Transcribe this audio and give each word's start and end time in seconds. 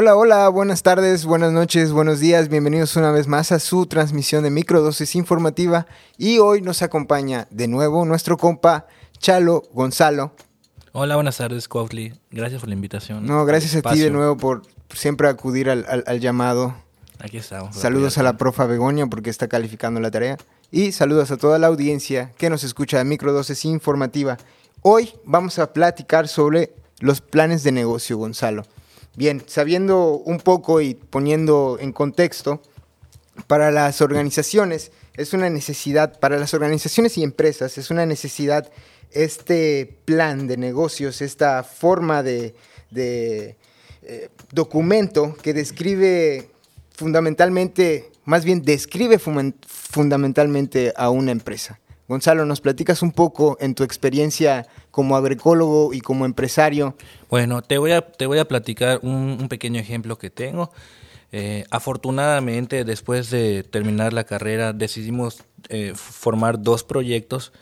Hola, 0.00 0.14
hola, 0.14 0.48
buenas 0.48 0.84
tardes, 0.84 1.24
buenas 1.24 1.50
noches, 1.50 1.90
buenos 1.90 2.20
días, 2.20 2.48
bienvenidos 2.48 2.94
una 2.94 3.10
vez 3.10 3.26
más 3.26 3.50
a 3.50 3.58
su 3.58 3.86
transmisión 3.86 4.44
de 4.44 4.50
microdosis 4.50 5.16
informativa 5.16 5.88
y 6.16 6.38
hoy 6.38 6.62
nos 6.62 6.82
acompaña 6.82 7.48
de 7.50 7.66
nuevo 7.66 8.04
nuestro 8.04 8.36
compa 8.36 8.86
Chalo 9.18 9.64
Gonzalo. 9.72 10.36
Hola, 10.92 11.16
buenas 11.16 11.38
tardes, 11.38 11.66
Cuautli. 11.66 12.14
Gracias 12.30 12.60
por 12.60 12.68
la 12.68 12.76
invitación. 12.76 13.26
No, 13.26 13.44
gracias 13.44 13.74
a 13.74 13.90
ti 13.90 13.98
de 13.98 14.10
nuevo 14.10 14.36
por 14.36 14.62
siempre 14.94 15.26
acudir 15.26 15.68
al, 15.68 15.84
al, 16.06 16.20
llamado. 16.20 16.76
Aquí 17.18 17.38
estamos. 17.38 17.74
Saludos 17.74 18.18
a 18.18 18.22
la 18.22 18.36
profa 18.36 18.66
Begonia 18.66 19.08
porque 19.08 19.30
está 19.30 19.48
calificando 19.48 19.98
la 19.98 20.12
tarea. 20.12 20.36
Y 20.70 20.92
saludos 20.92 21.32
a 21.32 21.38
toda 21.38 21.58
la 21.58 21.66
audiencia 21.66 22.30
que 22.38 22.50
nos 22.50 22.62
escucha 22.62 22.98
de 22.98 23.04
Microdosis 23.04 23.64
Informativa. 23.64 24.38
Hoy 24.82 25.12
vamos 25.24 25.58
a 25.58 25.72
platicar 25.72 26.28
sobre 26.28 26.72
los 27.00 27.20
planes 27.20 27.64
de 27.64 27.72
negocio, 27.72 28.16
Gonzalo. 28.16 28.62
Bien, 29.18 29.42
sabiendo 29.48 30.10
un 30.12 30.38
poco 30.38 30.80
y 30.80 30.94
poniendo 30.94 31.76
en 31.80 31.90
contexto, 31.90 32.62
para 33.48 33.72
las 33.72 34.00
organizaciones 34.00 34.92
es 35.14 35.32
una 35.32 35.50
necesidad, 35.50 36.20
para 36.20 36.38
las 36.38 36.54
organizaciones 36.54 37.18
y 37.18 37.24
empresas 37.24 37.78
es 37.78 37.90
una 37.90 38.06
necesidad 38.06 38.70
este 39.10 39.98
plan 40.04 40.46
de 40.46 40.56
negocios, 40.56 41.20
esta 41.20 41.64
forma 41.64 42.22
de, 42.22 42.54
eh, 42.92 43.56
documento 44.52 45.34
que 45.42 45.52
describe 45.52 46.48
fundamentalmente, 46.94 48.12
más 48.24 48.44
bien 48.44 48.62
describe 48.62 49.18
fundamentalmente 49.18 50.92
a 50.94 51.10
una 51.10 51.32
empresa. 51.32 51.80
Gonzalo, 52.08 52.46
¿nos 52.46 52.62
platicas 52.62 53.02
un 53.02 53.12
poco 53.12 53.58
en 53.60 53.74
tu 53.74 53.84
experiencia 53.84 54.66
como 54.90 55.14
agricólogo 55.14 55.92
y 55.92 56.00
como 56.00 56.24
empresario? 56.24 56.96
Bueno, 57.28 57.60
te 57.60 57.76
voy 57.76 57.92
a, 57.92 58.00
te 58.00 58.24
voy 58.24 58.38
a 58.38 58.48
platicar 58.48 59.00
un, 59.02 59.46
pequeño 59.50 59.78
ejemplo 59.78 60.16
que 60.16 60.30
tengo. 60.30 60.72
Eh, 61.32 61.66
afortunadamente, 61.70 62.84
después 62.84 63.28
de 63.28 63.62
terminar 63.62 64.14
la 64.14 64.24
carrera, 64.24 64.72
decidimos 64.72 65.44
eh, 65.68 65.92
formar 65.94 66.62
dos 66.62 66.82
proyectos, 66.82 67.52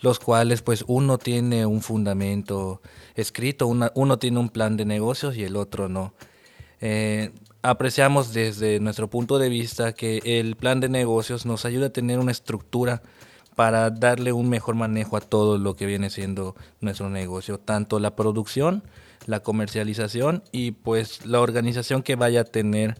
los 0.00 0.20
cuales 0.20 0.62
pues 0.62 0.84
uno 0.86 1.18
tiene 1.18 1.66
un 1.66 1.82
fundamento 1.82 2.80
escrito, 3.16 3.66
uno 3.66 4.18
tiene 4.20 4.38
un 4.38 4.50
plan 4.50 4.76
de 4.76 4.84
negocios 4.84 5.36
y 5.36 5.42
el 5.42 5.56
otro 5.56 5.88
no. 5.88 6.14
Eh, 6.80 7.32
apreciamos 7.62 8.32
desde 8.32 8.78
nuestro 8.78 9.10
punto 9.10 9.40
de 9.40 9.48
vista 9.48 9.92
que 9.94 10.20
el 10.24 10.54
plan 10.54 10.78
de 10.78 10.88
negocios 10.88 11.44
nos 11.44 11.64
ayuda 11.64 11.86
a 11.86 11.92
tener 11.92 12.20
una 12.20 12.30
estructura 12.30 13.02
para 13.54 13.90
darle 13.90 14.32
un 14.32 14.48
mejor 14.48 14.74
manejo 14.74 15.16
a 15.16 15.20
todo 15.20 15.58
lo 15.58 15.76
que 15.76 15.86
viene 15.86 16.10
siendo 16.10 16.54
nuestro 16.80 17.10
negocio, 17.10 17.58
tanto 17.58 17.98
la 17.98 18.16
producción, 18.16 18.82
la 19.26 19.40
comercialización 19.40 20.42
y 20.52 20.72
pues 20.72 21.26
la 21.26 21.40
organización 21.40 22.02
que 22.02 22.16
vaya 22.16 22.42
a 22.42 22.44
tener 22.44 22.98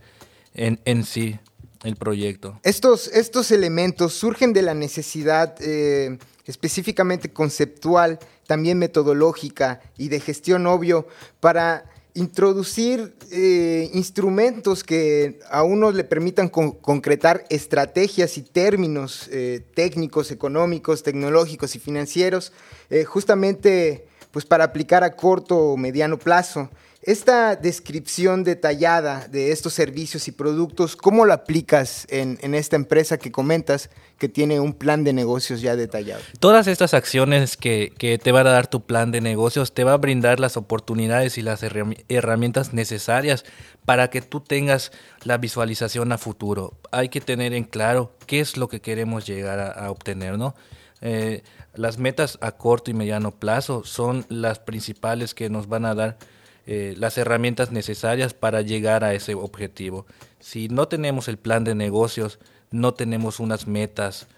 en, 0.54 0.80
en 0.84 1.04
sí 1.04 1.38
el 1.82 1.96
proyecto. 1.96 2.58
Estos, 2.62 3.08
estos 3.08 3.50
elementos 3.50 4.12
surgen 4.12 4.52
de 4.52 4.62
la 4.62 4.74
necesidad 4.74 5.54
eh, 5.60 6.18
específicamente 6.44 7.32
conceptual, 7.32 8.18
también 8.46 8.78
metodológica 8.78 9.80
y 9.96 10.08
de 10.08 10.20
gestión, 10.20 10.66
obvio, 10.66 11.06
para 11.40 11.84
introducir 12.14 13.14
eh, 13.30 13.90
instrumentos 13.94 14.84
que 14.84 15.40
a 15.50 15.62
uno 15.62 15.92
le 15.92 16.04
permitan 16.04 16.48
concretar 16.48 17.44
estrategias 17.50 18.36
y 18.38 18.42
términos 18.42 19.28
eh, 19.32 19.60
técnicos, 19.74 20.30
económicos, 20.30 21.02
tecnológicos 21.02 21.76
y 21.76 21.78
financieros, 21.78 22.52
eh, 22.90 23.04
justamente 23.04 24.06
pues 24.30 24.44
para 24.44 24.64
aplicar 24.64 25.04
a 25.04 25.16
corto 25.16 25.56
o 25.56 25.76
mediano 25.76 26.18
plazo. 26.18 26.70
Esta 27.02 27.56
descripción 27.56 28.44
detallada 28.44 29.26
de 29.26 29.52
estos 29.52 29.72
servicios 29.72 30.28
y 30.28 30.32
productos, 30.32 30.96
¿cómo 30.96 31.24
lo 31.24 31.32
aplicas 31.32 32.06
en, 32.10 32.54
esta 32.54 32.76
empresa 32.76 33.16
que 33.16 33.32
comentas 33.32 33.88
que 34.18 34.28
tiene 34.28 34.60
un 34.60 34.74
plan 34.74 35.02
de 35.02 35.14
negocios 35.14 35.62
ya 35.62 35.76
detallado? 35.76 36.20
Todas 36.40 36.66
estas 36.66 36.92
acciones 36.92 37.56
que, 37.56 37.94
que 37.96 38.18
te 38.18 38.32
va 38.32 38.40
a 38.40 38.44
dar 38.44 38.66
tu 38.66 38.84
plan 38.84 39.12
de 39.12 39.22
negocios 39.22 39.72
te 39.72 39.82
va 39.82 39.94
a 39.94 39.96
brindar 39.96 40.40
las 40.40 40.58
oportunidades 40.58 41.38
y 41.38 41.42
las 41.42 41.62
herramientas 41.62 42.74
necesarias 42.74 43.46
para 43.86 44.10
que 44.10 44.20
tú 44.20 44.40
tengas 44.40 44.92
la 45.22 45.38
visualización 45.38 46.12
a 46.12 46.18
futuro. 46.18 46.74
Hay 46.90 47.08
que 47.08 47.22
tener 47.22 47.54
en 47.54 47.64
claro 47.64 48.12
qué 48.26 48.40
es 48.40 48.58
lo 48.58 48.68
que 48.68 48.82
queremos 48.82 49.26
llegar 49.26 49.58
a, 49.58 49.90
obtener, 49.90 50.36
¿no? 50.36 50.54
Eh, 51.00 51.42
las 51.72 51.96
metas 51.96 52.36
a 52.42 52.52
corto 52.52 52.90
y 52.90 52.94
mediano 52.94 53.30
plazo 53.30 53.84
son 53.84 54.26
las 54.28 54.58
principales 54.58 55.32
que 55.32 55.48
nos 55.48 55.66
van 55.66 55.86
a 55.86 55.94
dar 55.94 56.18
eh, 56.72 56.94
las 56.96 57.18
herramientas 57.18 57.72
necesarias 57.72 58.32
para 58.32 58.62
llegar 58.62 59.02
a 59.02 59.12
ese 59.12 59.34
objetivo. 59.34 60.06
Si 60.38 60.68
no 60.68 60.86
tenemos 60.86 61.26
el 61.26 61.36
plan 61.36 61.64
de 61.64 61.74
negocios, 61.74 62.38
no 62.70 62.94
tenemos 62.94 63.40
unas 63.40 63.66
metas 63.66 64.28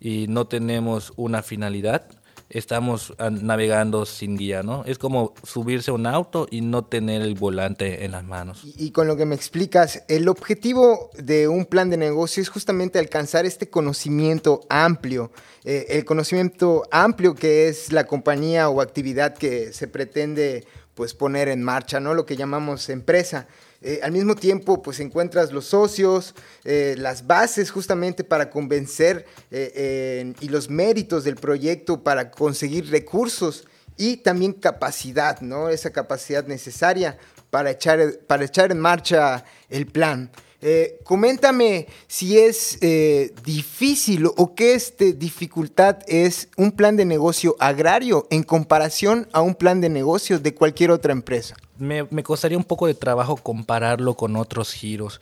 y 0.00 0.26
no 0.26 0.48
tenemos 0.48 1.12
una 1.14 1.44
finalidad, 1.44 2.08
estamos 2.50 3.14
navegando 3.30 4.04
sin 4.04 4.36
guía, 4.36 4.64
¿no? 4.64 4.84
Es 4.84 4.98
como 4.98 5.34
subirse 5.44 5.92
a 5.92 5.94
un 5.94 6.08
auto 6.08 6.48
y 6.50 6.60
no 6.60 6.84
tener 6.84 7.22
el 7.22 7.36
volante 7.36 8.04
en 8.04 8.10
las 8.10 8.24
manos. 8.24 8.62
Y, 8.64 8.90
con 8.90 9.06
lo 9.06 9.16
que 9.16 9.24
me 9.24 9.36
explicas, 9.36 10.02
el 10.08 10.26
objetivo 10.26 11.10
de 11.16 11.46
un 11.46 11.66
plan 11.66 11.88
de 11.88 11.98
negocio 11.98 12.42
es 12.42 12.48
justamente 12.48 12.98
alcanzar 12.98 13.46
este 13.46 13.68
conocimiento 13.68 14.62
amplio, 14.68 15.30
eh, 15.62 15.86
el 15.90 16.04
conocimiento 16.04 16.82
amplio 16.90 17.36
que 17.36 17.68
es 17.68 17.92
la 17.92 18.08
compañía 18.08 18.68
o 18.70 18.80
actividad 18.80 19.36
que 19.36 19.72
se 19.72 19.86
pretende 19.86 20.66
pues 20.96 21.12
poner 21.12 21.48
en 21.48 21.62
marcha, 21.62 22.00
¿no? 22.00 22.14
Lo 22.14 22.24
que 22.24 22.36
llamamos 22.36 22.88
empresa. 22.88 23.46
Eh, 23.82 24.00
al 24.02 24.12
mismo 24.12 24.34
tiempo, 24.34 24.80
pues 24.80 24.98
encuentras 24.98 25.52
los 25.52 25.66
socios, 25.66 26.34
eh, 26.64 26.94
las 26.96 27.26
bases 27.26 27.70
justamente 27.70 28.24
para 28.24 28.48
convencer 28.48 29.26
eh, 29.50 30.32
y 30.40 30.48
los 30.48 30.70
méritos 30.70 31.22
del 31.22 31.36
proyecto 31.36 32.02
para 32.02 32.30
conseguir 32.30 32.90
recursos 32.90 33.68
y 33.98 34.16
también 34.16 34.54
capacidad, 34.54 35.42
¿no? 35.42 35.68
Esa 35.68 35.90
capacidad 35.90 36.46
necesaria 36.46 37.18
para 37.50 37.72
echar, 37.72 38.20
para 38.26 38.46
echar 38.46 38.72
en 38.72 38.80
marcha 38.80 39.44
el 39.68 39.86
plan. 39.86 40.30
Eh, 40.68 40.98
coméntame 41.04 41.86
si 42.08 42.38
es 42.38 42.78
eh, 42.80 43.32
difícil 43.44 44.26
o 44.26 44.56
qué 44.56 44.74
este 44.74 45.12
dificultad 45.12 45.98
es 46.08 46.48
un 46.56 46.72
plan 46.72 46.96
de 46.96 47.04
negocio 47.04 47.54
agrario 47.60 48.26
en 48.30 48.42
comparación 48.42 49.28
a 49.32 49.42
un 49.42 49.54
plan 49.54 49.80
de 49.80 49.90
negocios 49.90 50.42
de 50.42 50.54
cualquier 50.56 50.90
otra 50.90 51.12
empresa. 51.12 51.54
Me, 51.78 52.04
costaría 52.24 52.58
un 52.58 52.64
poco 52.64 52.88
de 52.88 52.94
trabajo 52.94 53.36
compararlo 53.36 54.14
con 54.14 54.34
otros 54.34 54.72
giros, 54.72 55.20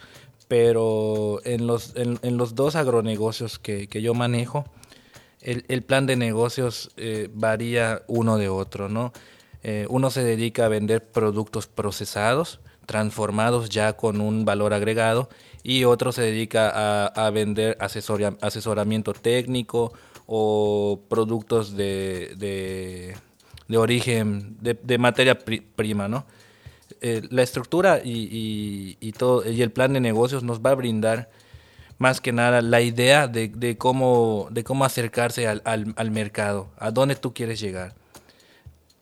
pero 0.49 1.43
en 1.44 1.66
los, 1.66 1.93
en, 1.94 2.38
los 2.38 2.55
dos 2.55 2.75
agronegocios 2.75 3.59
que, 3.59 3.87
yo 3.87 4.15
manejo, 4.15 4.65
el, 5.43 5.82
plan 5.82 6.06
de 6.06 6.16
negocios 6.16 6.91
eh, 6.97 7.28
varía 7.34 8.00
uno 8.06 8.38
de 8.38 8.49
otro, 8.49 8.88
¿no? 8.88 9.12
Uno 9.88 10.10
se 10.10 10.22
dedica 10.22 10.66
a 10.66 10.69
vender 10.69 11.06
productos 11.06 11.66
procesados, 11.66 12.60
transformados 12.84 13.70
ya 13.70 13.94
con 13.94 14.20
un 14.20 14.44
valor 14.44 14.75
agregado 14.75 15.28
y 15.62 15.84
otro 15.84 16.12
se 16.12 16.22
dedica 16.22 17.06
a, 17.06 17.30
vender 17.30 17.78
asesoramiento 17.80 19.14
técnico 19.14 19.92
o 20.26 21.00
productos 21.08 21.75
de, 21.76 22.34
de, 22.36 23.76
origen, 23.76 24.56
de, 24.60 24.98
materia 24.98 25.38
prima, 25.38 26.06
¿no? 26.08 26.26
Eh, 27.00 27.22
la 27.31 27.42
estructura 27.42 28.00
y, 28.04 28.96
y, 29.00 29.12
todo, 29.12 29.50
y 29.50 29.62
el 29.62 29.72
plan 29.72 29.94
de 29.94 30.00
negocios 30.00 30.42
nos 30.42 30.60
va 30.60 30.70
a 30.70 30.75
brindar 30.75 31.31
más 31.96 32.20
que 32.20 32.32
nada 32.32 32.60
la 32.60 32.82
idea 32.82 33.26
de, 33.26 33.76
cómo, 33.78 34.48
de 34.50 34.64
cómo 34.64 34.84
acercarse 34.84 35.48
al, 35.48 35.62
al 35.64 36.10
mercado, 36.10 36.69
a 36.78 36.91
dónde 36.91 37.16
tú 37.16 37.32
quieres 37.32 37.58
llegar 37.58 37.94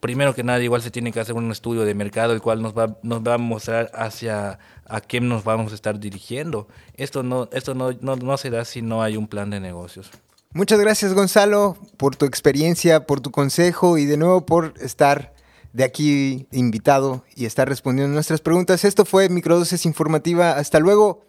primero 0.03 0.35
que 0.35 0.43
nada 0.43 0.61
igual 0.61 0.83
se 0.83 0.91
tiene 0.91 1.13
que 1.13 1.21
hacer 1.21 1.37
un 1.37 1.53
estudio 1.53 1.85
de 1.85 1.95
mercado 1.95 2.33
el 2.33 2.43
cual 2.43 2.61
nos 2.61 2.77
va, 2.77 2.99
nos 3.05 3.21
va 3.23 3.35
a 3.35 3.39
mostrar 3.39 3.89
hacia 3.95 4.59
a 4.85 5.01
quién 5.01 5.29
nos 5.29 5.45
vamos 5.45 5.71
a 5.71 5.77
estar 5.77 6.01
dirigiendo. 6.01 6.67
Esto 6.97 7.23
no, 7.23 7.49
esto 7.53 7.75
no, 7.75 7.93
no, 8.01 8.17
no 8.17 8.37
se 8.37 8.51
da 8.51 8.65
si 8.65 8.83
no 8.83 9.05
hay 9.05 9.17
un 9.17 9.29
plan 9.29 9.51
de 9.51 9.61
negocios. 9.61 10.11
Muchas 10.55 10.81
gracias 10.81 11.15
Gonzalo 11.15 11.77
por 11.99 12.17
tu 12.17 12.27
experiencia, 12.27 13.07
por 13.07 13.21
tu 13.21 13.31
consejo 13.31 13.97
y 13.97 14.05
de 14.05 14.17
nuevo 14.17 14.45
por 14.45 14.75
estar 14.81 15.33
de 15.73 15.85
aquí 15.85 16.49
invitado 16.51 17.25
y 17.37 17.47
estar 17.47 17.69
respondiendo 17.69 18.13
nuestras 18.13 18.41
preguntas. 18.41 18.85
Esto 18.85 19.05
fue 19.05 19.29
Microdosis 19.29 19.87
Informativa. 19.87 20.51
Hasta 20.51 20.81
luego. 20.81 21.25